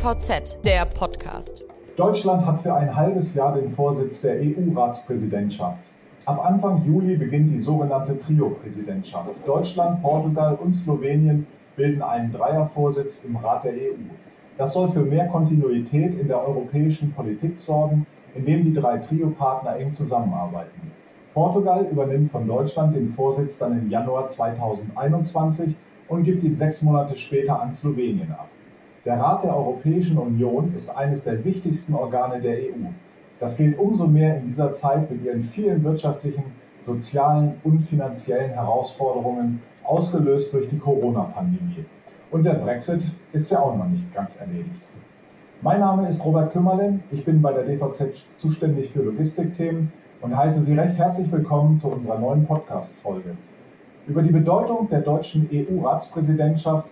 [0.00, 1.68] DVZ, der Podcast.
[1.94, 5.76] Deutschland hat für ein halbes Jahr den Vorsitz der EU-Ratspräsidentschaft.
[6.24, 9.28] Ab Anfang Juli beginnt die sogenannte Trio-Präsidentschaft.
[9.46, 14.08] Deutschland, Portugal und Slowenien bilden einen Dreiervorsitz im Rat der EU.
[14.56, 19.92] Das soll für mehr Kontinuität in der europäischen Politik sorgen, indem die drei Trio-Partner eng
[19.92, 20.92] zusammenarbeiten.
[21.34, 25.74] Portugal übernimmt von Deutschland den Vorsitz dann im Januar 2021
[26.08, 28.48] und gibt ihn sechs Monate später an Slowenien ab.
[29.06, 32.90] Der Rat der Europäischen Union ist eines der wichtigsten Organe der EU.
[33.38, 36.44] Das gilt umso mehr in dieser Zeit mit ihren vielen wirtschaftlichen,
[36.80, 41.86] sozialen und finanziellen Herausforderungen, ausgelöst durch die Corona-Pandemie.
[42.30, 44.82] Und der Brexit ist ja auch noch nicht ganz erledigt.
[45.62, 50.60] Mein Name ist Robert Kümmerlen, ich bin bei der DVZ zuständig für Logistikthemen und heiße
[50.60, 53.34] Sie recht herzlich willkommen zu unserer neuen Podcast-Folge.
[54.06, 56.86] Über die Bedeutung der deutschen EU-Ratspräsidentschaft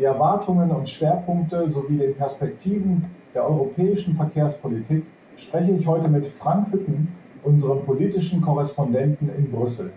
[0.00, 5.04] die Erwartungen und Schwerpunkte sowie den Perspektiven der europäischen Verkehrspolitik
[5.36, 7.08] spreche ich heute mit Frank Hütten,
[7.42, 9.92] unserem politischen Korrespondenten in Brüssel.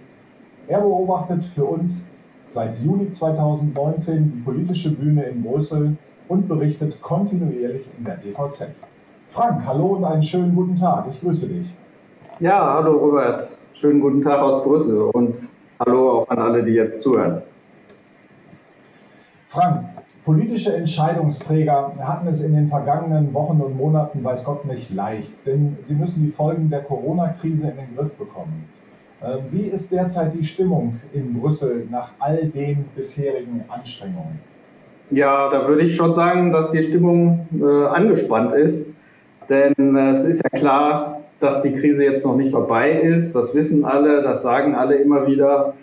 [0.68, 2.10] Er beobachtet für uns
[2.50, 5.96] seit Juli 2019 die politische Bühne in Brüssel
[6.28, 8.72] und berichtet kontinuierlich in der DVZ.
[9.30, 11.06] Frank, hallo und einen schönen guten Tag.
[11.12, 11.74] Ich grüße dich.
[12.42, 13.48] Ja, hallo Robert.
[13.74, 15.44] Schönen guten Tag aus Brüssel und
[15.80, 17.42] hallo auch an alle, die jetzt zuhören.
[19.48, 19.93] Frank,
[20.26, 25.78] politische Entscheidungsträger hatten es in den vergangenen Wochen und Monaten, weiß Gott, nicht leicht, denn
[25.82, 28.66] sie müssen die Folgen der Corona-Krise in den Griff bekommen.
[29.24, 34.40] Ähm, wie ist derzeit die Stimmung in Brüssel nach all den bisherigen Anstrengungen?
[35.12, 38.90] Ja, da würde ich schon sagen, dass die Stimmung äh, angespannt ist,
[39.50, 43.36] denn äh, es ist ja klar, dass die Krise jetzt noch nicht vorbei ist.
[43.36, 45.74] Das wissen alle, das sagen alle immer wieder.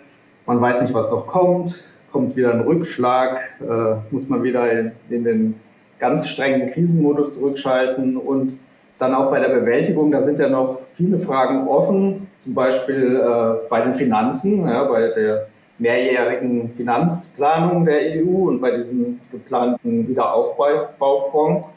[0.47, 4.91] Man weiß nicht, was noch kommt kommt wieder ein Rückschlag, äh, muss man wieder in,
[5.09, 5.55] in, den
[5.99, 8.57] ganz strengen Krisenmodus zurückschalten und
[8.99, 13.67] dann auch bei der Bewältigung, da sind ja noch viele Fragen offen, zum Beispiel äh,
[13.69, 15.47] bei den Finanzen, ja, bei der
[15.79, 21.67] mehrjährigen Finanzplanung der EU und bei diesem geplanten Wiederaufbaufonds.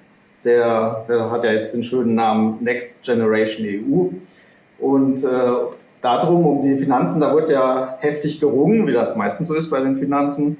[0.44, 4.08] Der, der hat ja jetzt den schönen Namen Next Generation EU.
[4.78, 5.28] Und äh,
[6.04, 9.80] darum, um die Finanzen, da wird ja heftig gerungen, wie das meistens so ist bei
[9.80, 10.58] den Finanzen.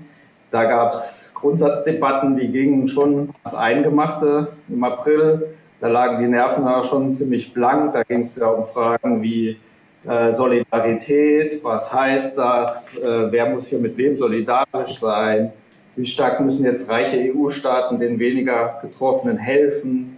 [0.51, 5.49] Da gab es Grundsatzdebatten, die gingen schon ans Eingemachte im April.
[5.81, 7.93] Da lagen die Nerven ja schon ziemlich blank.
[7.93, 9.59] Da ging es ja um Fragen wie
[10.07, 15.53] äh, Solidarität, was heißt das, äh, wer muss hier mit wem solidarisch sein,
[15.97, 20.17] wie stark müssen jetzt reiche EU-Staaten den weniger Getroffenen helfen,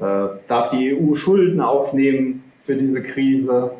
[0.00, 0.04] äh,
[0.48, 3.72] darf die EU Schulden aufnehmen für diese Krise,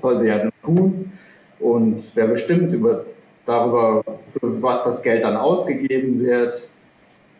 [0.00, 1.12] soll sie ja tun.
[1.60, 3.04] Und wer bestimmt über,
[3.46, 6.68] darüber, für was das Geld dann ausgegeben wird,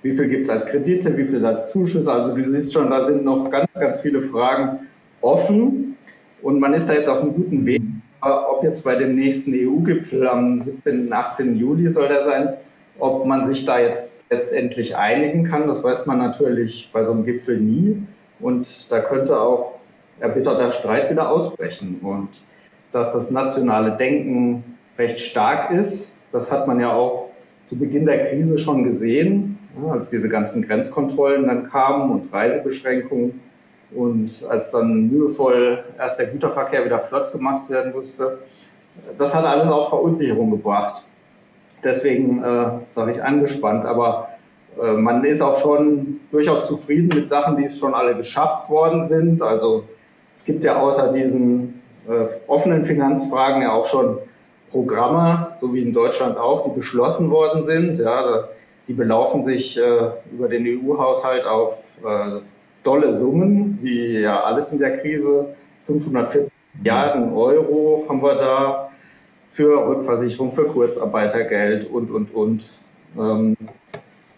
[0.02, 2.10] wie viel gibt es als Kredite, wie viel als Zuschüsse.
[2.10, 4.80] Also du siehst schon, da sind noch ganz, ganz viele Fragen
[5.20, 5.96] offen.
[6.42, 7.82] Und man ist da jetzt auf einem guten Weg.
[8.20, 11.06] Ob jetzt bei dem nächsten EU-Gipfel am 17.
[11.06, 11.56] und 18.
[11.56, 12.54] Juli soll der sein,
[12.98, 17.24] ob man sich da jetzt letztendlich einigen kann, das weiß man natürlich bei so einem
[17.24, 18.02] Gipfel nie.
[18.40, 19.78] Und da könnte auch
[20.20, 22.00] erbitterter Streit wieder ausbrechen.
[22.02, 22.28] Und
[22.92, 24.64] dass das nationale Denken
[24.98, 27.30] recht stark ist, das hat man ja auch
[27.68, 29.58] zu Beginn der Krise schon gesehen,
[29.90, 33.40] als diese ganzen Grenzkontrollen dann kamen und Reisebeschränkungen.
[33.94, 38.38] Und als dann mühevoll erst der Güterverkehr wieder flott gemacht werden musste,
[39.16, 41.04] das hat alles auch Verunsicherung gebracht.
[41.82, 44.28] Deswegen äh, sage ich angespannt, aber
[44.82, 49.40] äh, man ist auch schon durchaus zufrieden mit Sachen, die schon alle geschafft worden sind.
[49.40, 49.84] Also
[50.36, 51.77] es gibt ja außer diesen
[52.46, 54.18] offenen Finanzfragen ja auch schon
[54.70, 57.98] Programme, so wie in Deutschland auch, die beschlossen worden sind.
[57.98, 58.48] Ja,
[58.86, 62.40] die belaufen sich äh, über den EU-Haushalt auf äh,
[62.82, 65.46] dolle Summen, wie ja alles in der Krise.
[65.84, 68.90] 540 Milliarden Euro haben wir da
[69.50, 72.64] für Rückversicherung, für Kurzarbeitergeld und, und, und.
[73.18, 73.56] Ähm,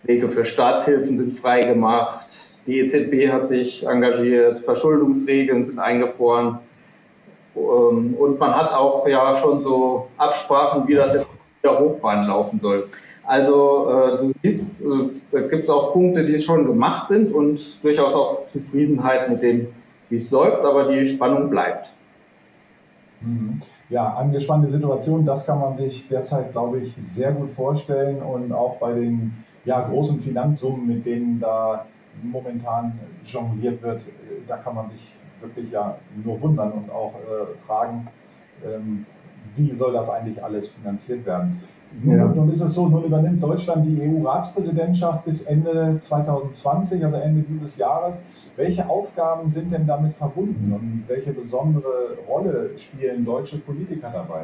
[0.05, 2.27] Wege für Staatshilfen sind freigemacht.
[2.67, 6.59] Die EZB hat sich engagiert, Verschuldungsregeln sind eingefroren.
[7.57, 12.89] Ähm, und man hat auch ja schon so Absprachen, wie das wieder hochfahren laufen soll.
[13.25, 18.13] Also äh, du siehst, äh, gibt es auch Punkte, die schon gemacht sind und durchaus
[18.15, 19.69] auch Zufriedenheit mit dem,
[20.09, 21.89] wie es läuft, aber die Spannung bleibt.
[23.21, 23.61] Mhm.
[23.89, 28.77] Ja, angespannte Situation, das kann man sich derzeit, glaube ich, sehr gut vorstellen und auch
[28.79, 31.87] bei den ja, großen Finanzsummen, mit denen da
[32.23, 34.03] momentan jongliert wird,
[34.49, 35.13] da kann man sich
[35.43, 38.09] wirklich ja nur wundern und auch äh, fragen,
[38.65, 39.07] ähm,
[39.57, 41.61] wie soll das eigentlich alles finanziert werden.
[42.03, 42.25] Nun, ja.
[42.27, 47.77] nun ist es so, nun übernimmt Deutschland die EU-Ratspräsidentschaft bis Ende 2020, also Ende dieses
[47.77, 48.25] Jahres.
[48.57, 54.43] Welche Aufgaben sind denn damit verbunden und welche besondere Rolle spielen deutsche Politiker dabei?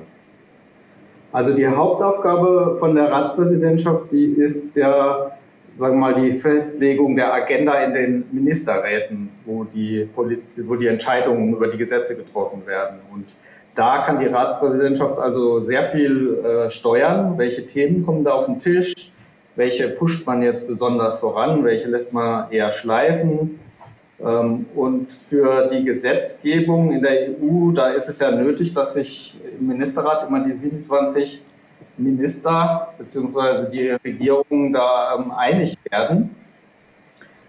[1.33, 5.31] Also die Hauptaufgabe von der Ratspräsidentschaft, die ist ja,
[5.79, 10.09] sagen wir mal, die Festlegung der Agenda in den Ministerräten, wo die,
[10.57, 12.99] wo die Entscheidungen über die Gesetze getroffen werden.
[13.13, 13.27] Und
[13.75, 17.37] da kann die Ratspräsidentschaft also sehr viel äh, steuern.
[17.37, 18.95] Welche Themen kommen da auf den Tisch?
[19.55, 21.65] Welche pusht man jetzt besonders voran?
[21.65, 23.61] Welche lässt man eher schleifen?
[24.19, 29.37] Ähm, und für die Gesetzgebung in der EU, da ist es ja nötig, dass sich
[29.59, 31.43] im Ministerrat immer die 27
[31.99, 33.71] Minister bzw.
[33.71, 36.35] die Regierungen da ähm, einig werden.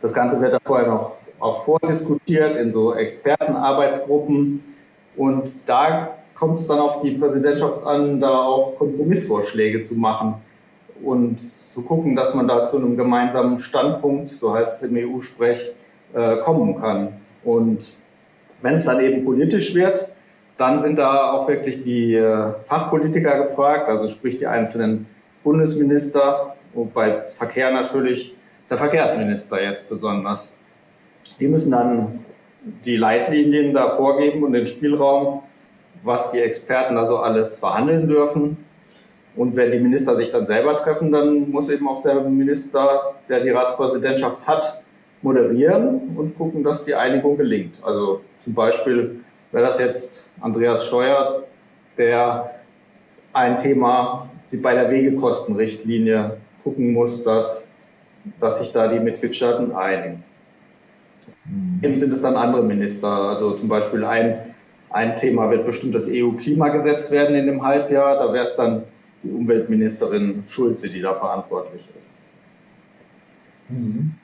[0.02, 4.64] Das Ganze wird da vorher noch auch vordiskutiert in so Expertenarbeitsgruppen.
[5.16, 10.36] Und da kommt es dann auf die Präsidentschaft an, da auch Kompromissvorschläge zu machen
[11.04, 15.72] und zu gucken, dass man da zu einem gemeinsamen Standpunkt, so heißt es im EU-Sprech,
[16.14, 17.14] äh, kommen kann.
[17.44, 17.94] Und
[18.62, 20.07] wenn es dann eben politisch wird,
[20.58, 25.06] dann sind da auch wirklich die äh, Fachpolitiker gefragt, also sprich die einzelnen
[25.44, 28.36] Bundesminister, wobei Verkehr natürlich
[28.70, 30.52] der Verkehrsminister jetzt besonders.
[31.40, 32.26] Die müssen dann
[32.86, 35.44] die Leitlinien da vorgeben und den Spielraum,
[36.04, 38.58] was die Experten da so alles verhandeln dürfen.
[39.36, 43.42] Und wenn die Minister sich dann selber treffen, dann muss eben auch der Minister, der
[43.42, 44.82] die Ratspräsidentschaft hat,
[45.22, 47.76] moderieren und gucken, dass die Einigung gelingt.
[47.84, 49.20] Also zum Beispiel
[49.52, 51.44] wäre das jetzt Andreas Scheuer,
[51.98, 52.52] der
[53.34, 57.68] ein Thema wie bei der Wegekostenrichtlinie gucken muss, dass,
[58.40, 60.24] dass sich da die Mitgliedstaaten einigen.
[61.46, 61.80] Mhm.
[61.82, 63.08] Eben sind es dann andere Minister.
[63.08, 64.38] Also zum Beispiel ein,
[64.90, 68.16] ein Thema wird bestimmt das EU-Klimagesetz werden in dem Halbjahr.
[68.16, 68.84] Da wäre es dann
[69.24, 72.18] die Umweltministerin Schulze, die da verantwortlich ist.
[73.70, 74.16] Mhm.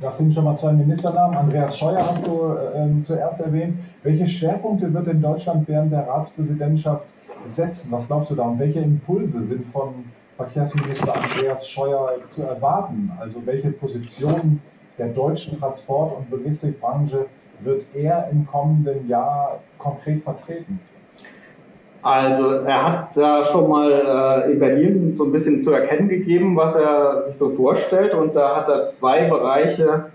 [0.00, 1.36] Das sind schon mal zwei Ministernamen.
[1.36, 3.78] Andreas Scheuer hast du äh, zuerst erwähnt.
[4.02, 7.04] Welche Schwerpunkte wird in Deutschland während der Ratspräsidentschaft
[7.46, 7.90] setzen?
[7.90, 8.44] Was glaubst du da?
[8.44, 10.04] Und welche Impulse sind von
[10.36, 13.10] Verkehrsminister Andreas Scheuer zu erwarten?
[13.18, 14.60] Also welche Position
[14.98, 17.26] der deutschen Transport- und Logistikbranche
[17.60, 20.78] wird er im kommenden Jahr konkret vertreten?
[22.00, 23.90] Also er hat da schon mal
[24.46, 28.14] äh, in Berlin so ein bisschen zu erkennen gegeben, was er sich so vorstellt.
[28.14, 30.06] Und da hat er zwei Bereiche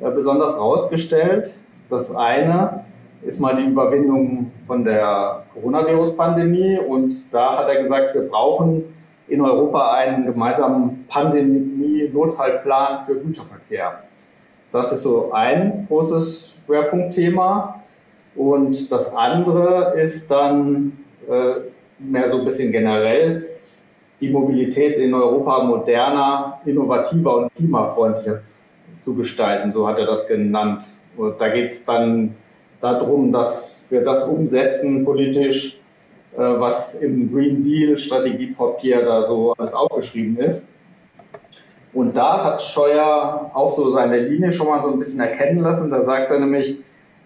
[0.00, 1.60] äh, besonders rausgestellt.
[1.88, 2.84] Das eine
[3.22, 6.78] ist mal die Überwindung von der Coronavirus-Pandemie.
[6.78, 8.84] Und da hat er gesagt, wir brauchen
[9.28, 14.04] in Europa einen gemeinsamen Pandemie-Notfallplan für Güterverkehr.
[14.72, 17.82] Das ist so ein großes Schwerpunktthema.
[18.34, 20.92] Und das andere ist dann
[21.28, 21.54] äh,
[21.98, 23.48] mehr so ein bisschen generell
[24.20, 28.40] die Mobilität in Europa moderner, innovativer und klimafreundlicher
[29.00, 30.82] zu gestalten, so hat er das genannt.
[31.16, 32.34] Und da geht es dann
[32.80, 35.80] darum, dass wir das umsetzen politisch,
[36.36, 40.68] äh, was im Green Deal Strategiepapier da so alles aufgeschrieben ist.
[41.92, 45.90] Und da hat Scheuer auch so seine Linie schon mal so ein bisschen erkennen lassen.
[45.90, 46.76] Da sagt er nämlich,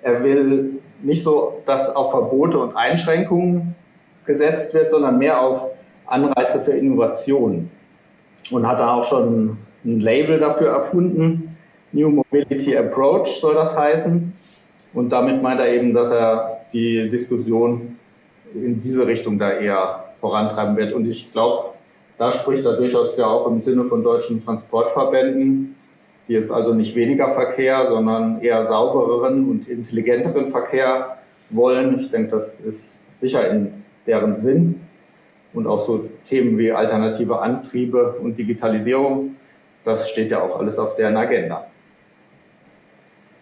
[0.02, 3.74] er will nicht so, dass auf Verbote und Einschränkungen
[4.24, 5.70] gesetzt wird, sondern mehr auf
[6.06, 7.70] Anreize für Innovation.
[8.50, 11.56] Und hat da auch schon ein Label dafür erfunden.
[11.92, 14.32] New Mobility Approach soll das heißen.
[14.94, 17.96] Und damit meint er eben, dass er die Diskussion
[18.54, 20.92] in diese Richtung da eher vorantreiben wird.
[20.92, 21.74] Und ich glaube,
[22.18, 25.74] da spricht er durchaus ja auch im Sinne von deutschen Transportverbänden,
[26.28, 31.18] die jetzt also nicht weniger Verkehr, sondern eher saubereren und intelligenteren Verkehr
[31.50, 31.98] wollen.
[31.98, 34.80] Ich denke, das ist sicher in deren Sinn
[35.52, 39.36] und auch so Themen wie alternative Antriebe und Digitalisierung,
[39.84, 41.66] das steht ja auch alles auf deren Agenda.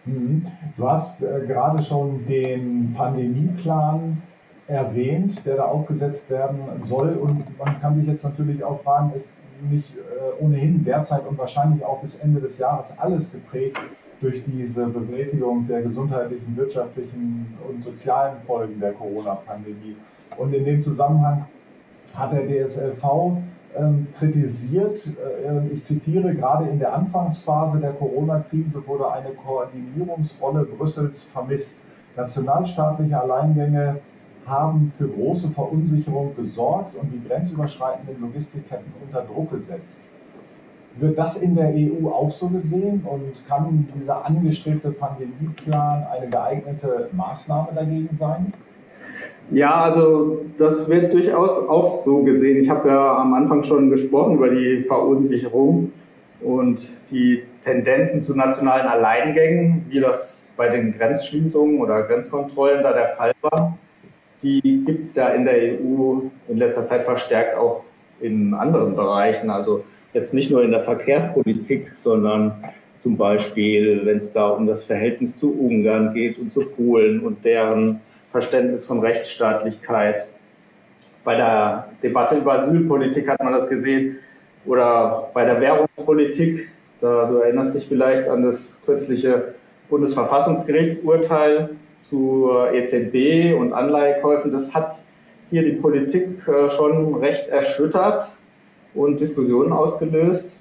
[0.05, 0.45] Mhm.
[0.77, 4.21] Du hast äh, gerade schon den Pandemieplan
[4.67, 7.13] erwähnt, der da aufgesetzt werden soll.
[7.13, 9.35] Und man kann sich jetzt natürlich auch fragen, ist
[9.69, 13.77] nicht äh, ohnehin derzeit und wahrscheinlich auch bis Ende des Jahres alles geprägt
[14.21, 19.95] durch diese Bewältigung der gesundheitlichen, wirtschaftlichen und sozialen Folgen der Corona-Pandemie?
[20.37, 21.45] Und in dem Zusammenhang
[22.15, 23.37] hat der DSLV
[24.17, 31.85] kritisiert, äh, ich zitiere, gerade in der Anfangsphase der Corona-Krise wurde eine Koordinierungsrolle Brüssels vermisst.
[32.15, 33.99] Nationalstaatliche Alleingänge
[34.45, 40.01] haben für große Verunsicherung gesorgt und die grenzüberschreitenden Logistikketten unter Druck gesetzt.
[40.97, 47.07] Wird das in der EU auch so gesehen und kann dieser angestrebte Pandemieplan eine geeignete
[47.13, 48.53] Maßnahme dagegen sein?
[49.51, 52.61] Ja, also das wird durchaus auch so gesehen.
[52.61, 55.91] Ich habe ja am Anfang schon gesprochen über die Verunsicherung
[56.39, 63.09] und die Tendenzen zu nationalen Alleingängen, wie das bei den Grenzschließungen oder Grenzkontrollen da der
[63.09, 63.77] Fall war.
[64.41, 67.83] Die gibt es ja in der EU in letzter Zeit verstärkt auch
[68.21, 69.49] in anderen Bereichen.
[69.49, 72.55] Also jetzt nicht nur in der Verkehrspolitik, sondern
[72.99, 77.43] zum Beispiel, wenn es da um das Verhältnis zu Ungarn geht und zu Polen und
[77.43, 77.99] deren
[78.31, 80.27] Verständnis von Rechtsstaatlichkeit.
[81.23, 84.17] Bei der Debatte über Asylpolitik hat man das gesehen
[84.65, 86.69] oder bei der Währungspolitik.
[86.99, 89.55] Da, du erinnerst dich vielleicht an das kürzliche
[89.89, 94.51] Bundesverfassungsgerichtsurteil zur EZB und Anleihekäufen.
[94.51, 94.99] Das hat
[95.49, 98.31] hier die Politik äh, schon recht erschüttert
[98.93, 100.57] und Diskussionen ausgelöst.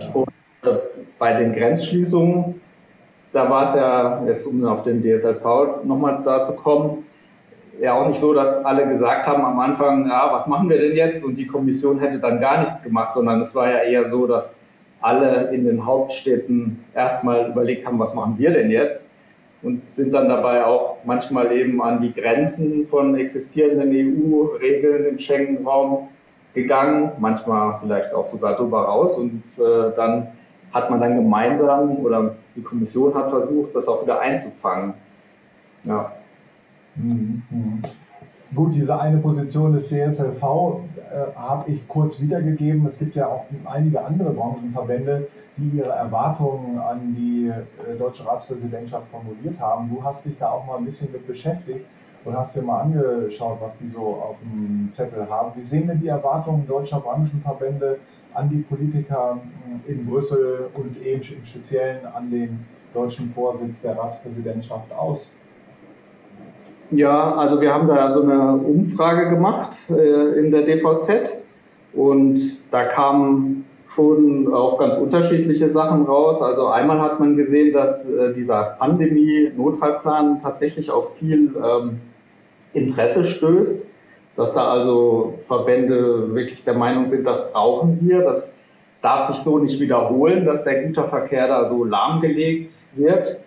[0.00, 0.08] Ja.
[0.12, 0.28] Und
[0.62, 0.78] äh,
[1.18, 2.57] bei den Grenzschließungen
[3.38, 7.04] da war es ja, jetzt um auf den DSLV nochmal da zu kommen,
[7.80, 10.96] ja auch nicht so, dass alle gesagt haben am Anfang, ja, was machen wir denn
[10.96, 11.24] jetzt?
[11.24, 14.58] Und die Kommission hätte dann gar nichts gemacht, sondern es war ja eher so, dass
[15.00, 19.08] alle in den Hauptstädten erstmal überlegt haben, was machen wir denn jetzt?
[19.62, 26.08] Und sind dann dabei auch manchmal eben an die Grenzen von existierenden EU-Regeln im Schengen-Raum
[26.54, 29.16] gegangen, manchmal vielleicht auch sogar drüber raus.
[29.16, 30.28] Und äh, dann
[30.72, 34.94] hat man dann gemeinsam oder die Kommission hat versucht, das auch wieder einzufangen.
[35.84, 36.12] Ja.
[36.96, 37.42] Mhm.
[38.54, 42.86] Gut, diese eine Position des DSLV äh, habe ich kurz wiedergegeben.
[42.86, 49.06] Es gibt ja auch einige andere Branchenverbände, die ihre Erwartungen an die äh, deutsche Ratspräsidentschaft
[49.08, 49.90] formuliert haben.
[49.94, 51.84] Du hast dich da auch mal ein bisschen mit beschäftigt
[52.24, 55.52] und hast dir mal angeschaut, was die so auf dem Zettel haben.
[55.54, 57.98] Wie sehen denn die Erwartungen deutscher Branchenverbände
[58.38, 59.40] an die Politiker
[59.86, 62.60] in Brüssel und eben im Speziellen an den
[62.94, 65.34] deutschen Vorsitz der Ratspräsidentschaft aus?
[66.90, 71.42] Ja, also wir haben da so eine Umfrage gemacht äh, in der DVZ
[71.92, 72.38] und
[72.70, 76.40] da kamen schon auch ganz unterschiedliche Sachen raus.
[76.40, 82.00] Also einmal hat man gesehen, dass äh, dieser Pandemie-Notfallplan tatsächlich auf viel ähm,
[82.72, 83.87] Interesse stößt
[84.38, 88.54] dass da also Verbände wirklich der Meinung sind, das brauchen wir, das
[89.02, 93.40] darf sich so nicht wiederholen, dass der Güterverkehr da so lahmgelegt wird.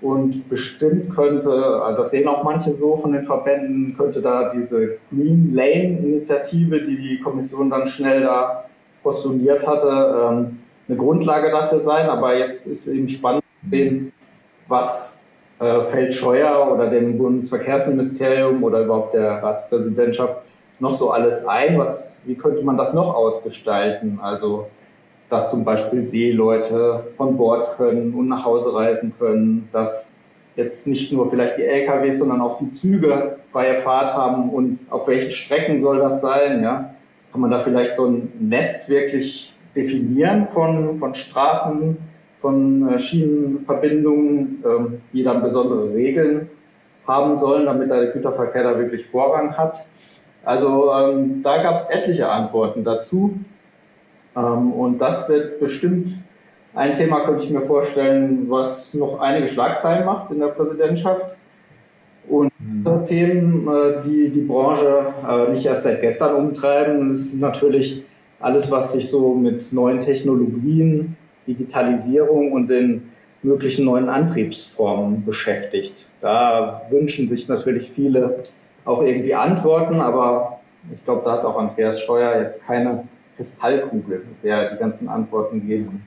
[0.00, 4.98] Und bestimmt könnte, also das sehen auch manche so von den Verbänden, könnte da diese
[5.10, 8.64] Green Lane-Initiative, die die Kommission dann schnell da
[9.04, 10.58] postuliert hatte, ähm,
[10.88, 12.10] eine Grundlage dafür sein.
[12.10, 14.12] Aber jetzt ist eben spannend zu sehen,
[14.66, 15.11] was
[15.62, 20.42] äh, fällt Scheuer oder dem Bundesverkehrsministerium oder überhaupt der Ratspräsidentschaft
[20.80, 21.78] noch so alles ein?
[21.78, 24.18] Was, wie könnte man das noch ausgestalten?
[24.20, 24.66] Also,
[25.30, 30.10] dass zum Beispiel Seeleute von Bord können und nach Hause reisen können, dass
[30.56, 35.06] jetzt nicht nur vielleicht die LKWs, sondern auch die Züge freie Fahrt haben und auf
[35.06, 36.62] welchen Strecken soll das sein?
[36.62, 36.94] Ja?
[37.30, 41.96] Kann man da vielleicht so ein Netz wirklich definieren von, von Straßen,
[42.42, 46.50] von äh, Schienenverbindungen, ähm, die dann besondere Regeln
[47.06, 49.86] haben sollen, damit der Güterverkehr da wirklich Vorrang hat.
[50.44, 53.38] Also ähm, da gab es etliche Antworten dazu.
[54.36, 56.12] Ähm, und das wird bestimmt
[56.74, 61.26] ein Thema, könnte ich mir vorstellen, was noch einige Schlagzeilen macht in der Präsidentschaft.
[62.28, 63.04] Und mhm.
[63.04, 68.04] Themen, äh, die die Branche äh, nicht erst seit gestern umtreiben, ist natürlich
[68.40, 73.10] alles, was sich so mit neuen Technologien Digitalisierung und den
[73.42, 76.06] möglichen neuen Antriebsformen beschäftigt.
[76.20, 78.42] Da wünschen sich natürlich viele
[78.84, 80.60] auch irgendwie Antworten, aber
[80.92, 83.04] ich glaube, da hat auch Andreas Scheuer jetzt keine
[83.36, 86.02] Kristallkugel, mit der die ganzen Antworten geben.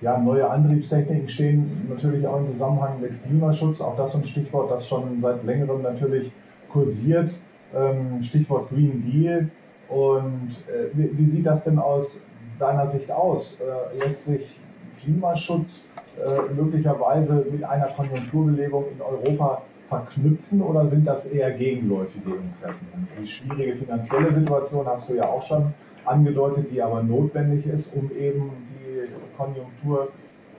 [0.00, 3.80] Ja, neue Antriebstechniken stehen natürlich auch im Zusammenhang mit Klimaschutz.
[3.80, 6.30] Auch das ist ein Stichwort, das schon seit längerem natürlich
[6.68, 7.30] kursiert.
[7.74, 9.48] Ähm, Stichwort Green Deal.
[9.88, 12.22] Und äh, wie sieht das denn aus
[12.58, 13.56] deiner Sicht aus?
[13.60, 14.60] Äh, lässt sich
[15.02, 22.88] Klimaschutz äh, möglicherweise mit einer Konjunkturbelebung in Europa verknüpfen oder sind das eher gegenläufige Interessen?
[23.20, 28.10] Die schwierige finanzielle Situation hast du ja auch schon angedeutet, die aber notwendig ist, um
[28.16, 30.08] eben die Konjunktur,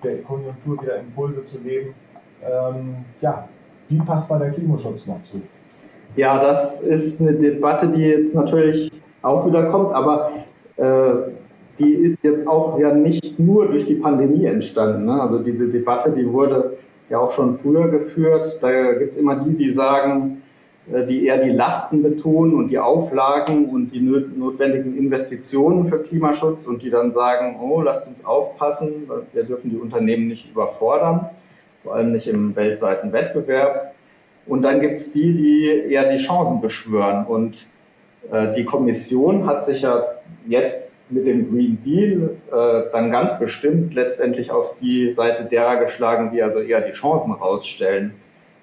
[0.04, 1.94] der Konjunktur wieder Impulse zu geben.
[2.44, 3.48] Ähm, ja,
[3.90, 5.42] wie passt da der Klimaschutz noch zu?
[6.16, 10.32] Ja, das ist eine Debatte, die jetzt natürlich auch wieder kommt, aber
[10.78, 11.32] äh,
[11.80, 15.06] die ist jetzt auch ja nicht nur durch die Pandemie entstanden.
[15.06, 15.22] Ne?
[15.22, 16.78] Also diese Debatte, die wurde
[17.10, 18.60] ja auch schon früher geführt.
[18.62, 20.42] Da gibt es immer die, die sagen,
[20.92, 26.66] äh, die eher die Lasten betonen und die Auflagen und die notwendigen Investitionen für Klimaschutz
[26.66, 31.30] und die dann sagen, oh, lasst uns aufpassen, wir dürfen die Unternehmen nicht überfordern,
[31.84, 33.94] vor allem nicht im weltweiten Wettbewerb.
[34.48, 37.26] Und dann gibt es die, die eher die Chancen beschwören.
[37.26, 37.66] Und
[38.32, 40.04] äh, die Kommission hat sich ja
[40.48, 46.32] jetzt mit dem Green Deal äh, dann ganz bestimmt letztendlich auf die Seite derer geschlagen,
[46.34, 48.14] die also eher die Chancen rausstellen.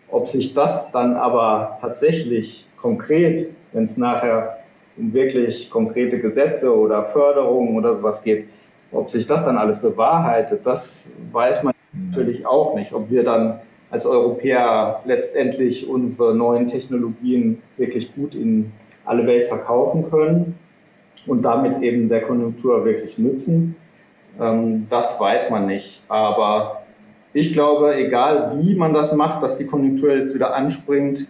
[0.09, 4.59] Ob sich das dann aber tatsächlich konkret, wenn es nachher
[4.97, 8.47] um wirklich konkrete Gesetze oder Förderungen oder sowas geht,
[8.91, 12.93] ob sich das dann alles bewahrheitet, das weiß man natürlich auch nicht.
[12.93, 18.73] Ob wir dann als Europäer letztendlich unsere neuen Technologien wirklich gut in
[19.05, 20.59] alle Welt verkaufen können
[21.27, 23.77] und damit eben der Konjunktur wirklich nützen.
[24.41, 26.03] Ähm, das weiß man nicht.
[26.09, 26.83] Aber
[27.33, 31.27] ich glaube, egal wie man das macht, dass die Konjunktur jetzt wieder anspringt,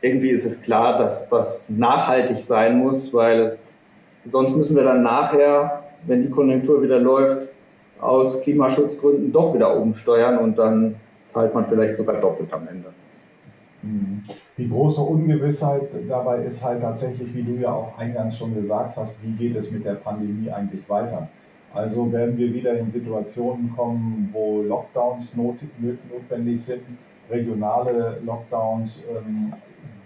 [0.00, 3.58] irgendwie ist es klar, dass das nachhaltig sein muss, weil
[4.26, 7.48] sonst müssen wir dann nachher, wenn die Konjunktur wieder läuft,
[8.00, 10.96] aus Klimaschutzgründen doch wieder umsteuern und dann
[11.28, 12.90] zahlt man vielleicht sogar doppelt am Ende.
[13.82, 14.22] Mhm.
[14.58, 19.16] Die große Ungewissheit dabei ist halt tatsächlich, wie du ja auch eingangs schon gesagt hast,
[19.22, 21.28] wie geht es mit der Pandemie eigentlich weiter?
[21.72, 26.82] Also werden wir wieder in Situationen kommen, wo Lockdowns not, notwendig sind,
[27.30, 29.02] regionale Lockdowns.
[29.08, 29.52] Ähm,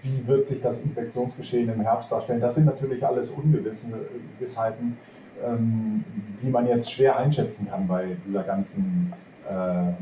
[0.03, 2.41] wie wird sich das Infektionsgeschehen im Herbst darstellen?
[2.41, 4.99] Das sind natürlich alles Ungewissheiten,
[5.43, 6.05] ähm,
[6.43, 9.15] die man jetzt schwer einschätzen kann bei dieser ganzen
[9.49, 9.93] äh,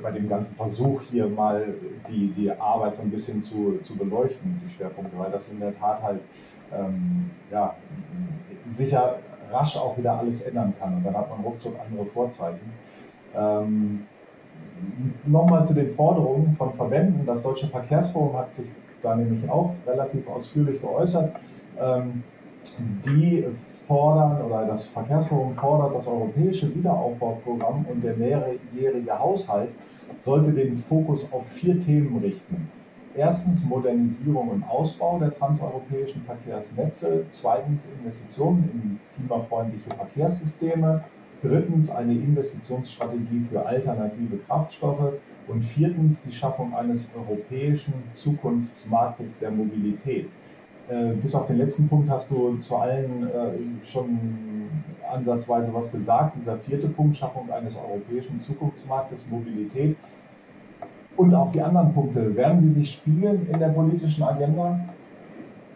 [0.00, 1.74] bei dem ganzen Versuch hier mal
[2.08, 5.76] die, die Arbeit so ein bisschen zu, zu beleuchten, die Schwerpunkte, weil das in der
[5.78, 6.20] Tat halt
[6.72, 7.74] ähm, ja,
[8.68, 9.18] sicher
[9.50, 12.72] rasch auch wieder alles ändern kann und dann hat man ruckzuck andere Vorzeichen.
[13.34, 14.06] Ähm,
[15.24, 17.24] Nochmal zu den Forderungen von Verbänden.
[17.24, 18.66] Das Deutsche Verkehrsforum hat sich
[19.00, 21.34] da nämlich auch relativ ausführlich geäußert.
[21.80, 22.24] Ähm,
[23.04, 23.44] die
[23.86, 29.70] fordern oder das Verkehrsforum fordert, das europäische Wiederaufbauprogramm und der mehrjährige Haushalt
[30.20, 32.68] sollte den Fokus auf vier Themen richten.
[33.14, 41.04] Erstens Modernisierung und Ausbau der transeuropäischen Verkehrsnetze, zweitens Investitionen in klimafreundliche Verkehrssysteme,
[41.42, 45.12] drittens eine Investitionsstrategie für alternative Kraftstoffe
[45.48, 50.28] und viertens die Schaffung eines europäischen Zukunftsmarktes der Mobilität.
[50.88, 54.18] Äh, bis auf den letzten Punkt hast du zu allen äh, schon
[55.12, 56.36] ansatzweise was gesagt.
[56.36, 59.96] Dieser vierte Punkt, Schaffung eines europäischen Zukunftsmarktes, Mobilität.
[61.16, 64.80] Und auch die anderen Punkte, werden die sich spiegeln in der politischen Agenda?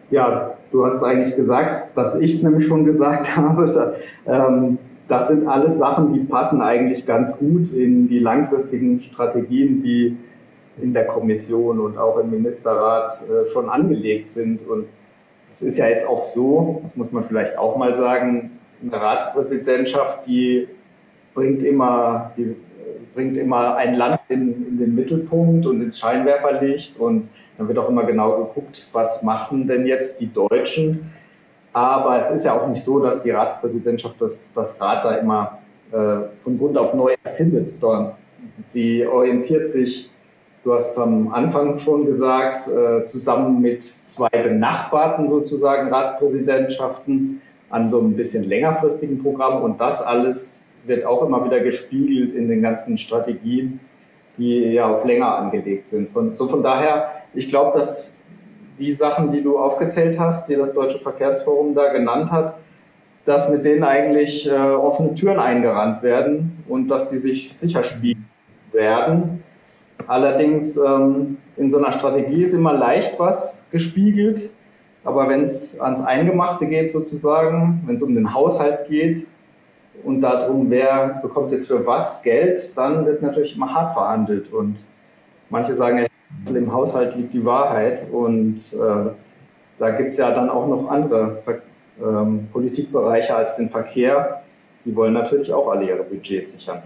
[0.09, 3.95] Ja, du hast eigentlich gesagt, dass ich es nämlich schon gesagt habe.
[4.25, 10.17] Ähm, das sind alles Sachen, die passen eigentlich ganz gut in die langfristigen Strategien, die
[10.81, 14.67] in der Kommission und auch im Ministerrat äh, schon angelegt sind.
[14.67, 14.85] Und
[15.51, 20.25] es ist ja jetzt auch so, das muss man vielleicht auch mal sagen, eine Ratspräsidentschaft,
[20.27, 20.67] die
[21.33, 22.55] bringt immer, die
[23.13, 27.89] bringt immer ein Land in, in den Mittelpunkt und ins Scheinwerferlicht und dann wird auch
[27.89, 31.11] immer genau geguckt, was machen denn jetzt die Deutschen.
[31.73, 35.59] Aber es ist ja auch nicht so, dass die Ratspräsidentschaft das, das Rat da immer
[35.91, 38.13] äh, von Grund auf neu erfindet, sondern
[38.67, 40.09] sie orientiert sich
[40.67, 48.01] Du hast am Anfang schon gesagt, äh, zusammen mit zwei benachbarten sozusagen Ratspräsidentschaften an so
[48.01, 49.61] ein bisschen längerfristigen Programm.
[49.63, 53.79] Und das alles wird auch immer wieder gespiegelt in den ganzen Strategien,
[54.37, 56.09] die ja auf länger angelegt sind.
[56.09, 58.13] Von, so von daher, ich glaube, dass
[58.77, 62.55] die Sachen, die du aufgezählt hast, die das Deutsche Verkehrsforum da genannt hat,
[63.23, 68.27] dass mit denen eigentlich äh, offene Türen eingerannt werden und dass die sich sicher spiegeln
[68.73, 69.45] werden.
[70.05, 74.51] Allerdings ähm, in so einer Strategie ist immer leicht was gespiegelt,
[75.03, 79.27] aber wenn es ans Eingemachte geht sozusagen, wenn es um den Haushalt geht
[80.03, 84.77] und darum, wer bekommt jetzt für was Geld, dann wird natürlich immer hart verhandelt und
[85.49, 89.09] manche sagen, ja, im Haushalt liegt die Wahrheit und äh,
[89.79, 91.41] da gibt es ja dann auch noch andere
[92.01, 94.43] ähm, Politikbereiche als den Verkehr.
[94.85, 96.81] Die wollen natürlich auch alle ihre Budgets sichern.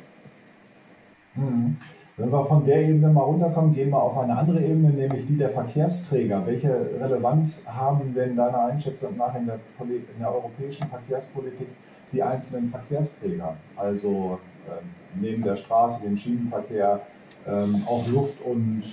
[1.35, 1.77] Mhm.
[2.21, 5.37] Wenn wir von der Ebene mal runterkommen, gehen wir auf eine andere Ebene, nämlich die
[5.37, 6.43] der Verkehrsträger.
[6.45, 6.69] Welche
[7.01, 11.69] Relevanz haben denn deiner Einschätzung nach in der, in der europäischen Verkehrspolitik
[12.11, 13.55] die einzelnen Verkehrsträger?
[13.75, 17.01] Also äh, neben der Straße, dem Schienenverkehr,
[17.47, 18.83] ähm, auch Luft- und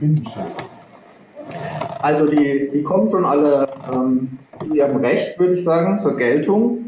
[0.00, 0.64] Binnenschiffe.
[2.00, 6.87] Also die, die kommen schon alle ähm, in ihrem Recht, würde ich sagen, zur Geltung.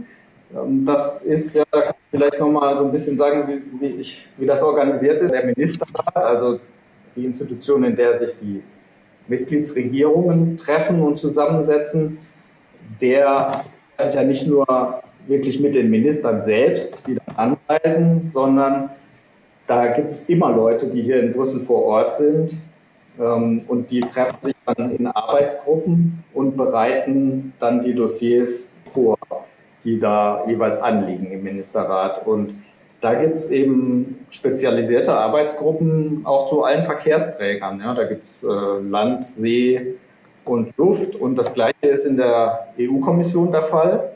[0.54, 4.00] Ähm, das ist ja, da kann ich vielleicht nochmal so ein bisschen sagen, wie, wie,
[4.00, 5.32] ich, wie das organisiert ist.
[5.32, 6.60] Der Ministerrat, also
[7.16, 8.62] die Institution, in der sich die
[9.28, 12.18] Mitgliedsregierungen treffen und zusammensetzen,
[13.00, 13.28] der
[13.96, 14.66] arbeitet ja nicht nur
[15.26, 18.90] wirklich mit den Ministern selbst, die dann anreisen, sondern
[19.66, 22.54] da gibt es immer Leute, die hier in Brüssel vor Ort sind,
[23.20, 29.18] Ähm, und die treffen sich dann in Arbeitsgruppen und bereiten dann die Dossiers vor,
[29.84, 32.26] die da jeweils anliegen im Ministerrat.
[32.26, 32.54] Und
[33.00, 37.80] da gibt es eben spezialisierte Arbeitsgruppen auch zu allen Verkehrsträgern.
[37.80, 39.94] Ja, da gibt es äh, Land, See
[40.44, 41.16] und Luft.
[41.16, 44.12] Und das Gleiche ist in der EU-Kommission der Fall.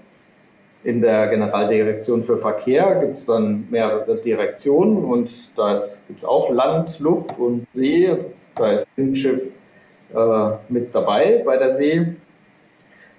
[0.82, 6.50] In der Generaldirektion für Verkehr gibt es dann mehrere Direktionen und da gibt es auch
[6.50, 8.14] Land, Luft und See.
[8.54, 9.44] Da ist Windschiff
[10.14, 12.14] äh, mit dabei bei der See.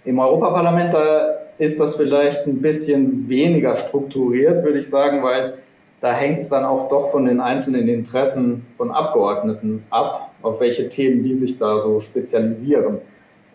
[0.04, 5.56] Im Europaparlament da ist das vielleicht ein bisschen weniger strukturiert, würde ich sagen, weil
[6.02, 10.90] da hängt es dann auch doch von den einzelnen Interessen von Abgeordneten ab, auf welche
[10.90, 13.00] Themen die sich da so spezialisieren.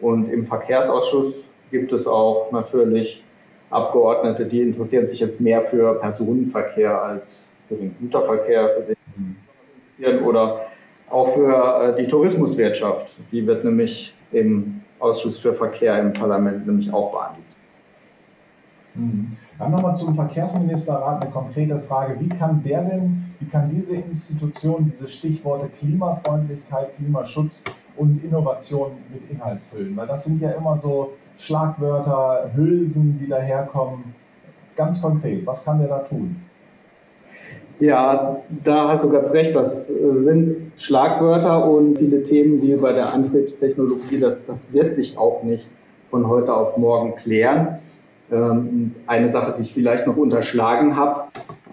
[0.01, 3.23] Und im Verkehrsausschuss gibt es auch natürlich
[3.69, 8.83] Abgeordnete, die interessieren sich jetzt mehr für Personenverkehr als für den Güterverkehr, für
[10.03, 10.67] den oder
[11.09, 13.15] auch für äh, die Tourismuswirtschaft.
[13.31, 17.50] Die wird nämlich im Ausschuss für Verkehr im Parlament nämlich auch behandelt.
[18.95, 19.37] Mhm.
[19.59, 22.19] Dann nochmal zum Verkehrsministerrat eine konkrete Frage.
[22.19, 27.63] Wie kann der denn, wie kann diese Institution diese Stichworte Klimafreundlichkeit, Klimaschutz
[27.97, 29.97] und Innovation mit Inhalt füllen?
[29.97, 34.15] Weil das sind ja immer so Schlagwörter, Hülsen, die daherkommen.
[34.77, 36.37] Ganz konkret, was kann der da tun?
[37.81, 39.57] Ja, da hast du ganz recht.
[39.57, 45.43] Das sind Schlagwörter und viele Themen, die bei der Antriebstechnologie, das, das wird sich auch
[45.43, 45.67] nicht
[46.11, 47.79] von heute auf morgen klären.
[48.33, 51.25] Ähm, eine Sache, die ich vielleicht noch unterschlagen habe,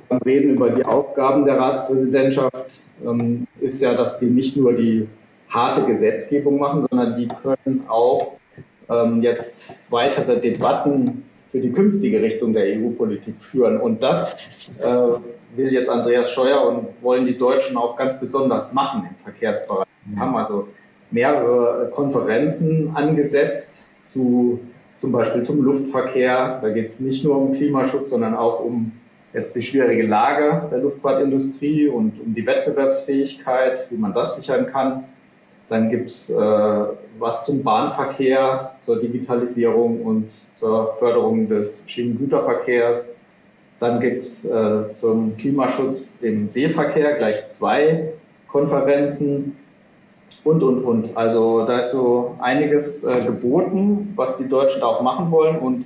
[0.10, 2.56] beim Reden über die Aufgaben der Ratspräsidentschaft,
[3.06, 5.08] ähm, ist ja, dass die nicht nur die
[5.50, 8.34] harte Gesetzgebung machen, sondern die können auch
[8.90, 13.80] ähm, jetzt weitere Debatten für die künftige Richtung der EU-Politik führen.
[13.80, 19.08] Und das äh, will jetzt Andreas Scheuer und wollen die Deutschen auch ganz besonders machen
[19.10, 19.88] im Verkehrsbereich.
[20.06, 20.68] Wir haben also
[21.12, 24.60] mehrere Konferenzen angesetzt zu
[25.00, 26.60] zum Beispiel zum Luftverkehr.
[26.62, 28.92] Da geht es nicht nur um Klimaschutz, sondern auch um
[29.34, 35.04] jetzt die schwierige Lage der Luftfahrtindustrie und um die Wettbewerbsfähigkeit, wie man das sichern kann.
[35.70, 36.36] Dann gibt es äh,
[37.20, 43.14] was zum Bahnverkehr, zur Digitalisierung und zur Förderung des Schienengüterverkehrs.
[43.80, 48.14] Dann gibt es äh, zum Klimaschutz im Seeverkehr gleich zwei
[48.48, 49.57] Konferenzen
[50.48, 51.18] und, und, und.
[51.18, 55.60] Also da ist so einiges äh, geboten, was die Deutschen da auch machen wollen.
[55.60, 55.86] Und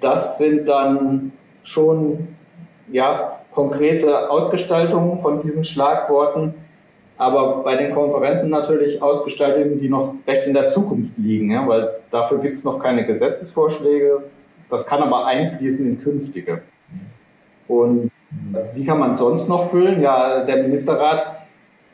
[0.00, 2.28] das sind dann schon
[2.90, 6.54] ja, konkrete Ausgestaltungen von diesen Schlagworten
[7.18, 11.90] aber bei den Konferenzen natürlich Ausgestaltungen, die noch recht in der Zukunft liegen, ja, weil
[12.10, 14.24] dafür gibt es noch keine Gesetzesvorschläge.
[14.68, 16.60] Das kann aber einfließen in künftige.
[17.68, 18.10] Und
[18.74, 20.02] wie kann man sonst noch füllen?
[20.02, 21.35] Ja, der Ministerrat,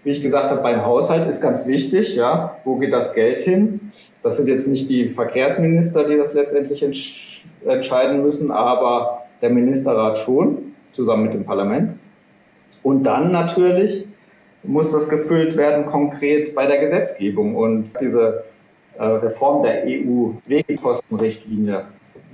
[0.05, 2.17] wie ich gesagt habe, beim Haushalt ist ganz wichtig.
[2.17, 3.93] Ja, wo geht das Geld hin?
[4.23, 10.19] Das sind jetzt nicht die Verkehrsminister, die das letztendlich entsch entscheiden müssen, aber der Ministerrat
[10.19, 11.95] schon, zusammen mit dem Parlament.
[12.83, 14.07] Und dann natürlich
[14.65, 17.55] muss das gefüllt werden konkret bei der Gesetzgebung.
[17.55, 18.45] Und diese
[18.99, 21.85] äh, Reform der EU-Wegekostenrichtlinie,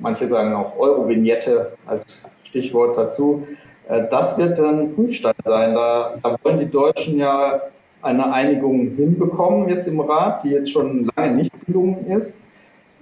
[0.00, 2.04] manche sagen auch Euro-Vignette als
[2.44, 3.46] Stichwort dazu,
[3.88, 5.74] das wird dann Prüfstein sein.
[5.74, 7.62] Da, da wollen die Deutschen ja
[8.02, 12.40] eine Einigung hinbekommen jetzt im Rat, die jetzt schon lange nicht gelungen ist.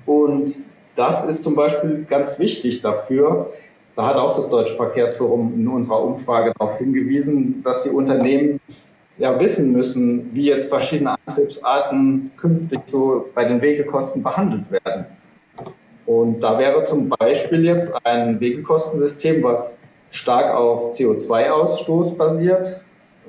[0.07, 0.55] Und
[0.95, 3.53] das ist zum Beispiel ganz wichtig dafür.
[3.97, 8.61] Da hat auch das Deutsche Verkehrsforum in unserer Umfrage darauf hingewiesen, dass die Unternehmen
[9.19, 15.07] ja wissen müssen, wie jetzt verschiedene Antriebsarten künftig so bei den Wegekosten behandelt werden.
[16.05, 19.73] Und da wäre zum Beispiel jetzt ein Wegekostensystem, was
[20.17, 22.81] stark auf CO2-Ausstoß basiert,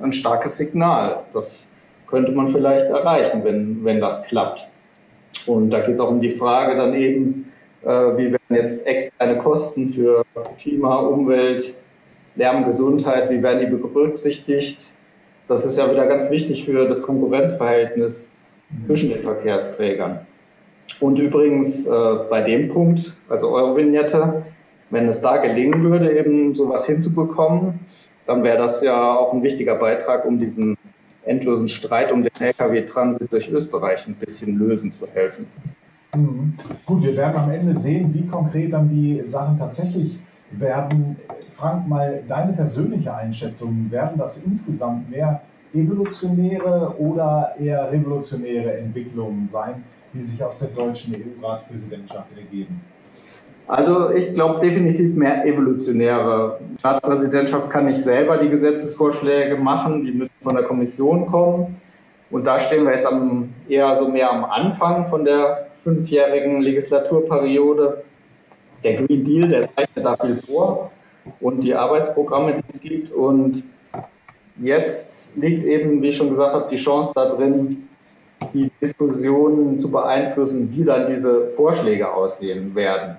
[0.02, 1.24] ein starkes Signal.
[1.34, 1.66] Das
[2.08, 4.68] könnte man vielleicht erreichen, wenn, wenn das klappt.
[5.46, 7.52] Und da geht es auch um die Frage dann eben,
[7.84, 10.24] äh, wie werden jetzt externe Kosten für
[10.60, 11.76] Klima, Umwelt,
[12.36, 14.80] Lärm, Gesundheit, wie werden die berücksichtigt?
[15.48, 18.28] Das ist ja wieder ganz wichtig für das Konkurrenzverhältnis
[18.86, 20.20] zwischen den Verkehrsträgern.
[21.00, 24.44] Und übrigens äh, bei dem Punkt, also Eurovignette,
[24.90, 27.80] wenn es da gelingen würde, eben sowas hinzubekommen,
[28.26, 30.78] dann wäre das ja auch ein wichtiger Beitrag, um diesen
[31.26, 35.46] endlosen Streit um den Lkw-Transit durch Österreich ein bisschen lösen zu helfen.
[36.16, 36.54] Mhm.
[36.86, 40.18] Gut, wir werden am Ende sehen, wie konkret dann die Sachen tatsächlich
[40.52, 41.18] werden,
[41.50, 45.42] Frank, mal deine persönliche Einschätzung, werden das insgesamt mehr
[45.74, 52.82] evolutionäre oder eher revolutionäre Entwicklungen sein, die sich aus der deutschen EU-Ratspräsidentschaft ergeben?
[53.68, 56.58] Also ich glaube definitiv mehr evolutionäre.
[56.62, 61.76] Die Ratspräsidentschaft kann nicht selber die Gesetzesvorschläge machen, die müssen von der Kommission kommen.
[62.32, 68.04] Und da stehen wir jetzt am, eher so mehr am Anfang von der fünfjährigen Legislaturperiode.
[68.84, 70.92] Der Green Deal, der zeichnet da viel vor
[71.42, 73.12] und die Arbeitsprogramme, die es gibt.
[73.12, 73.64] Und
[74.62, 77.90] jetzt liegt eben, wie ich schon gesagt habe, die Chance da drin,
[78.54, 83.18] die Diskussionen zu beeinflussen, wie dann diese Vorschläge aussehen werden.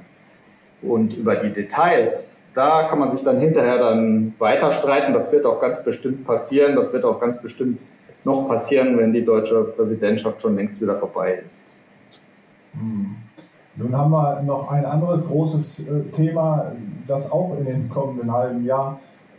[0.82, 5.12] Und über die Details, da kann man sich dann hinterher dann weiter streiten.
[5.12, 6.76] Das wird auch ganz bestimmt passieren.
[6.76, 7.78] Das wird auch ganz bestimmt
[8.24, 11.62] noch passieren, wenn die deutsche Präsidentschaft schon längst wieder vorbei ist.
[12.72, 13.16] Hm.
[13.76, 16.72] Nun haben wir noch ein anderes großes äh, Thema,
[17.06, 18.98] das auch in den kommenden halben Jahr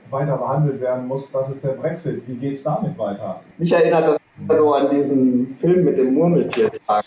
[0.09, 1.29] weiter behandelt werden muss.
[1.31, 2.23] Das ist der Brexit.
[2.25, 3.41] Wie geht es damit weiter?
[3.57, 7.03] Mich erinnert das so an diesen Film mit dem Murmeltiertag,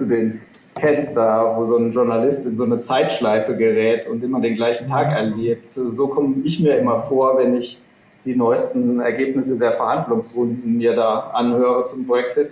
[0.00, 0.40] den
[0.78, 4.88] kennst, da, wo so ein Journalist in so eine Zeitschleife gerät und immer den gleichen
[4.88, 5.70] Tag erlebt.
[5.70, 7.80] So komme ich mir immer vor, wenn ich
[8.24, 12.50] die neuesten Ergebnisse der Verhandlungsrunden mir da anhöre zum Brexit.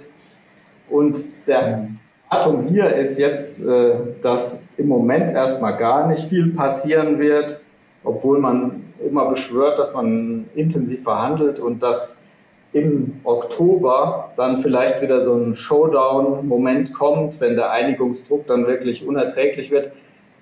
[0.89, 1.89] Und der
[2.31, 7.61] Datum hier ist jetzt, äh, dass im Moment erstmal gar nicht viel passieren wird,
[8.03, 12.23] obwohl man immer beschwört, dass man intensiv verhandelt und dass
[12.75, 19.71] im Oktober dann vielleicht wieder so ein Showdown-Moment kommt, wenn der Einigungsdruck dann wirklich unerträglich
[19.71, 19.93] wird.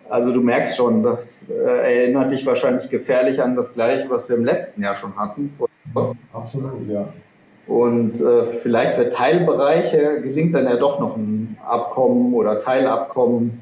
[0.08, 4.36] Also du merkst schon, das äh, erinnert dich wahrscheinlich gefährlich an das Gleiche, was wir
[4.36, 5.52] im letzten Jahr schon hatten.
[6.32, 7.06] Absolut, ja.
[7.66, 13.60] Und äh, vielleicht für Teilbereiche gelingt dann ja doch noch ein Abkommen oder Teilabkommen.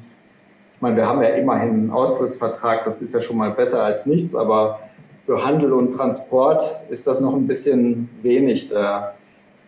[0.75, 4.05] Ich meine, wir haben ja immerhin einen Austrittsvertrag, das ist ja schon mal besser als
[4.05, 4.79] nichts, aber
[5.25, 8.69] für Handel und Transport ist das noch ein bisschen wenig.
[8.69, 9.15] Der,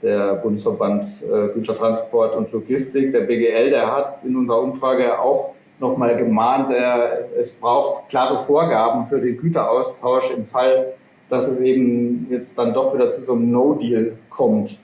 [0.01, 6.17] der Bundesverband äh, Gütertransport und Logistik, der BGL, der hat in unserer Umfrage auch nochmal
[6.17, 10.93] gemahnt, er, es braucht klare Vorgaben für den Güteraustausch im Fall,
[11.29, 14.77] dass es eben jetzt dann doch wieder zu so einem No-Deal kommt.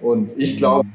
[0.00, 0.58] Und ich mhm.
[0.58, 0.88] glaube,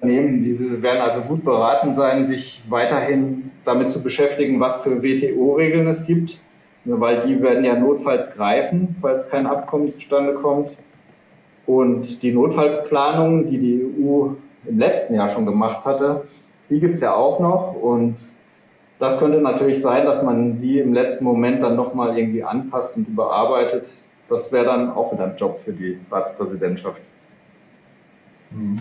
[0.00, 5.86] Unternehmen, diese werden also gut beraten sein, sich weiterhin damit zu beschäftigen, was für WTO-Regeln
[5.86, 6.38] es gibt
[6.84, 10.70] weil die werden ja notfalls greifen, falls kein Abkommen zustande kommt.
[11.66, 14.30] Und die Notfallplanung, die die EU
[14.66, 16.24] im letzten Jahr schon gemacht hatte,
[16.70, 17.74] die gibt es ja auch noch.
[17.80, 18.16] Und
[18.98, 23.08] das könnte natürlich sein, dass man die im letzten Moment dann nochmal irgendwie anpasst und
[23.08, 23.90] überarbeitet.
[24.28, 27.00] Das wäre dann auch wieder ein Job für die Ratspräsidentschaft.
[28.50, 28.76] Mhm.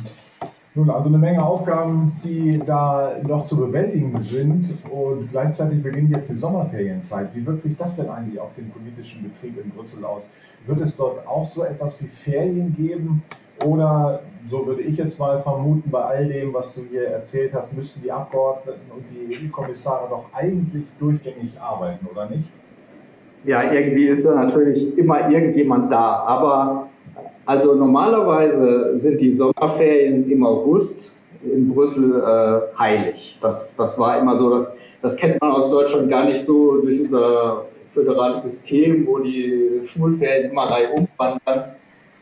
[0.74, 6.30] Nun, also eine Menge Aufgaben, die da noch zu bewältigen sind und gleichzeitig beginnt jetzt
[6.30, 7.36] die Sommerferienzeit.
[7.36, 10.30] Wie wirkt sich das denn eigentlich auf den politischen Betrieb in Brüssel aus?
[10.66, 13.22] Wird es dort auch so etwas wie Ferien geben
[13.66, 17.76] oder, so würde ich jetzt mal vermuten, bei all dem, was du hier erzählt hast,
[17.76, 22.50] müssten die Abgeordneten und die EU-Kommissare doch eigentlich durchgängig arbeiten, oder nicht?
[23.44, 26.88] Ja, irgendwie ist da natürlich immer irgendjemand da, aber
[27.46, 31.12] also normalerweise sind die Sommerferien im August
[31.44, 33.38] in Brüssel äh, heilig.
[33.42, 37.02] Das, das war immer so, das, das kennt man aus Deutschland gar nicht so durch
[37.02, 41.76] unser föderales System, wo die Schulferien immer reihum wandern.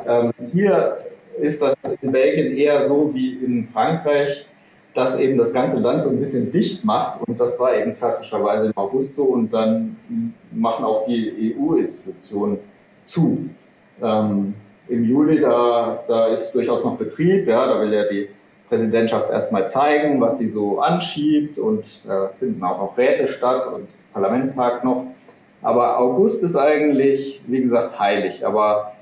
[0.06, 0.98] Ähm, hier
[1.40, 4.46] ist das in Belgien eher so wie in Frankreich,
[4.94, 8.68] dass eben das ganze Land so ein bisschen dicht macht und das war eben klassischerweise
[8.68, 9.96] im August so und dann
[10.52, 12.58] machen auch die EU-Institutionen
[13.06, 13.50] zu.
[14.02, 14.54] Ähm,
[14.90, 18.28] im Juli, da, da ist durchaus noch Betrieb, ja, da will ja die
[18.68, 23.88] Präsidentschaft erstmal zeigen, was sie so anschiebt und da finden auch noch Räte statt und
[23.96, 25.06] das Parlament tagt noch.
[25.62, 28.46] Aber August ist eigentlich, wie gesagt, heilig.
[28.46, 28.94] Aber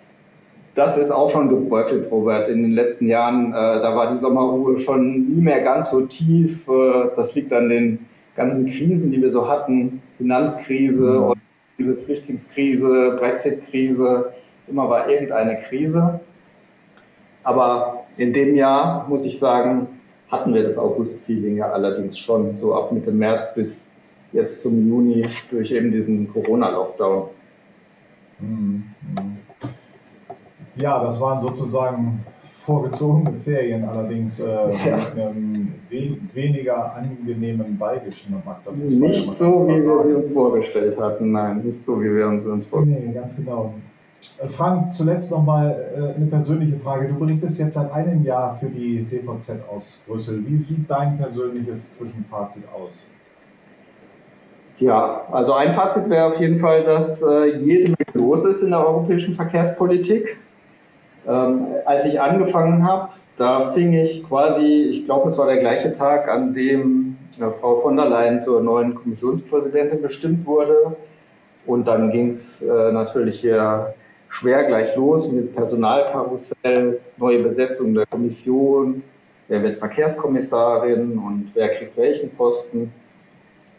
[0.73, 2.47] das ist auch schon gebröckelt, Robert.
[2.50, 6.67] In den letzten Jahren, äh, da war die Sommerruhe schon nie mehr ganz so tief.
[6.67, 10.02] Äh, das liegt an den ganzen Krisen, die wir so hatten.
[10.17, 11.34] Finanzkrise,
[11.78, 14.32] diese Flüchtlingskrise, Brexit-Krise
[14.67, 16.19] immer war irgendeine Krise.
[17.43, 19.88] Aber in dem Jahr, muss ich sagen,
[20.30, 23.88] hatten wir das August-Feeling ja allerdings schon, so ab Mitte März bis
[24.34, 27.30] jetzt zum Juni durch eben diesen Corona-Lockdown.
[28.39, 28.84] Mhm.
[30.75, 34.97] Ja, das waren sozusagen vorgezogene Ferien, allerdings äh, ja.
[34.97, 38.43] mit einem we weniger angenehmen Beigeschmack.
[38.75, 42.65] nicht so, wie wir sie uns vorgestellt hatten, nein, nicht so, wie wir uns, uns
[42.65, 43.13] vorgestellt haben.
[43.13, 43.73] Nee, ganz genau.
[44.45, 47.08] Frank, zuletzt nochmal äh, eine persönliche Frage.
[47.08, 50.43] Du berichtest jetzt seit einem Jahr für die DVZ aus Brüssel.
[50.45, 53.04] Wie sieht dein persönliches Zwischenfazit aus?
[54.80, 58.69] Ja, also ein Fazit wäre auf jeden Fall, dass äh, jede Menge los ist in
[58.69, 60.38] der europäischen Verkehrspolitik.
[61.28, 65.93] Ähm, als ich angefangen habe, da fing ich quasi, ich glaube, es war der gleiche
[65.93, 70.95] Tag, an dem äh, Frau von der Leyen zur neuen Kommissionspräsidentin bestimmt wurde.
[71.65, 73.95] Und dann ging es äh, natürlich hier
[74.29, 79.03] schwer gleich los mit Personalkarussell, neue Besetzung der Kommission,
[79.47, 82.91] wer wird Verkehrskommissarin und wer kriegt welchen Posten.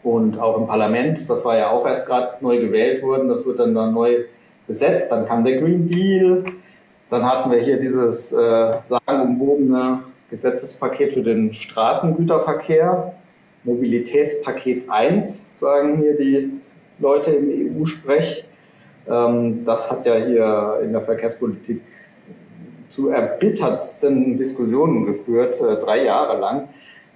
[0.01, 3.59] Und auch im Parlament, das war ja auch erst gerade neu gewählt worden, das wird
[3.59, 4.23] dann, dann neu
[4.67, 5.11] besetzt.
[5.11, 6.45] Dann kam der Green Deal,
[7.09, 13.13] dann hatten wir hier dieses äh, sagenumwobene Gesetzespaket für den Straßengüterverkehr,
[13.63, 16.51] Mobilitätspaket 1, sagen hier die
[16.99, 18.45] Leute im EU-Sprech.
[19.09, 21.81] Ähm, das hat ja hier in der Verkehrspolitik
[22.89, 26.69] zu erbittertsten Diskussionen geführt, äh, drei Jahre lang.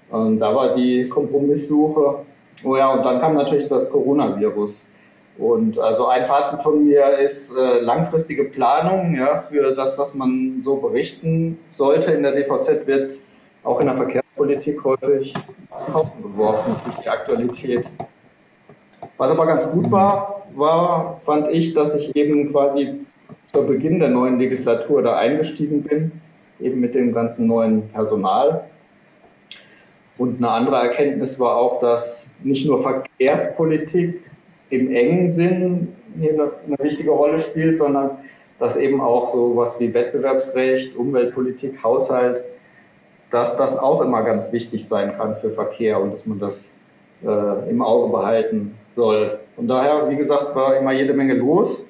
[0.09, 2.19] Und da war die Kompromisssuche.
[2.63, 4.81] Oh ja, und dann kam natürlich das Coronavirus.
[5.37, 10.61] Und also ein Fazit von mir ist äh, langfristige Planung ja, für das, was man
[10.61, 13.13] so berichten sollte in der DVZ, wird
[13.63, 15.33] auch in der Verkehrspolitik häufig
[16.21, 17.89] geworfen durch die Aktualität.
[19.23, 23.05] Was aber ganz gut war, war, fand ich, dass ich eben quasi
[23.53, 26.11] zu Beginn der neuen Legislatur da eingestiegen bin,
[26.59, 28.65] eben mit dem ganzen neuen Personal.
[30.17, 34.23] Und eine andere Erkenntnis war auch, dass nicht nur Verkehrspolitik
[34.69, 38.17] im engen Sinn hier eine, eine wichtige Rolle spielt, sondern
[38.59, 42.43] dass eben auch so was wie Wettbewerbsrecht, Umweltpolitik, Haushalt,
[43.31, 46.71] dass das auch immer ganz wichtig sein kann für Verkehr und dass man das
[47.25, 49.39] äh, im Auge behalten soll.
[49.55, 51.85] Von daher, wie gesagt, war immer jede Menge los.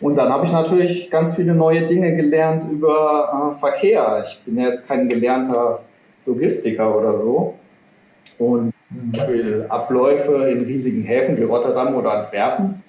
[0.00, 4.24] Und dann habe ich natürlich ganz viele neue Dinge gelernt über äh, Verkehr.
[4.26, 5.80] Ich bin ja jetzt kein gelernter
[6.26, 7.54] Logistiker oder so.
[8.38, 8.72] Und
[9.68, 12.82] Abläufe in riesigen Häfen wie Rotterdam oder Antwerpen.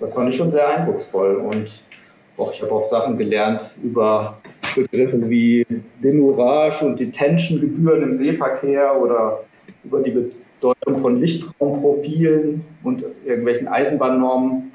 [0.00, 1.36] Das fand ich schon sehr eindrucksvoll.
[1.36, 1.82] Und
[2.36, 4.38] auch, ich habe auch Sachen gelernt über
[4.74, 5.66] Begriffe wie
[6.02, 9.40] Demurrage und Detention-Gebühren im Seeverkehr oder
[9.84, 10.30] über die
[10.66, 14.72] Bedeutung von Lichtraumprofilen und irgendwelchen Eisenbahnnormen.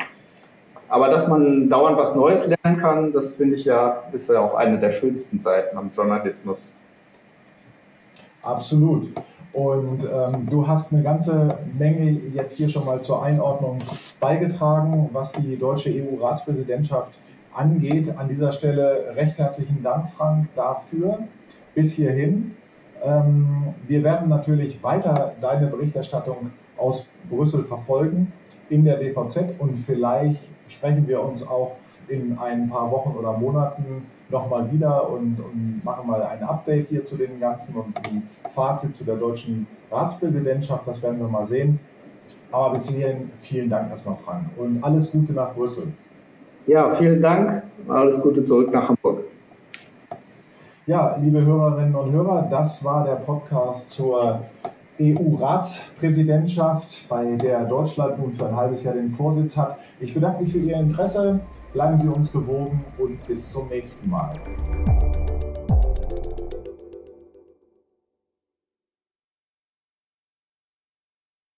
[0.87, 4.55] Aber dass man dauernd was Neues lernen kann, das finde ich ja, ist ja auch
[4.55, 6.65] eine der schönsten Seiten am Journalismus.
[8.41, 9.07] Absolut.
[9.53, 13.79] Und ähm, du hast eine ganze Menge jetzt hier schon mal zur Einordnung
[14.19, 17.19] beigetragen, was die deutsche EU-Ratspräsidentschaft
[17.53, 18.13] angeht.
[18.17, 21.19] An dieser Stelle recht herzlichen Dank, Frank, dafür.
[21.75, 22.55] Bis hierhin.
[23.03, 28.31] Ähm, wir werden natürlich weiter deine Berichterstattung aus Brüssel verfolgen
[28.69, 31.75] in der DVZ und vielleicht sprechen wir uns auch
[32.07, 37.03] in ein paar Wochen oder Monaten nochmal wieder und, und, machen mal ein Update hier
[37.03, 40.87] zu den Ganzen und ein Fazit zu der deutschen Ratspräsidentschaft.
[40.87, 41.79] Das werden wir mal sehen.
[42.51, 44.45] Aber bis hierhin vielen Dank erstmal, Frank.
[44.57, 45.87] Und alles Gute nach Brüssel.
[46.65, 47.63] Ja, vielen Dank.
[47.87, 49.23] Alles Gute zurück nach Hamburg.
[50.91, 54.41] Ja, liebe Hörerinnen und Hörer, das war der Podcast zur
[54.99, 59.77] EU-Ratspräsidentschaft, bei der Deutschland nun für ein halbes Jahr den Vorsitz hat.
[60.01, 61.39] Ich bedanke mich für Ihr Interesse.
[61.71, 64.31] Bleiben Sie uns gewogen und bis zum nächsten Mal.